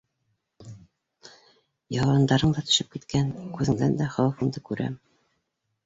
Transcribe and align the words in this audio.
Яурындарың 1.97 2.57
да 2.57 2.65
төшөп 2.73 2.91
киткән, 2.97 3.31
күҙеңдән 3.61 3.97
дә 4.05 4.13
хәүефеңде 4.19 4.69
күрәм. 4.73 5.03